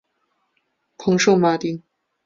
[0.97, 1.83] 蓬圣马丁。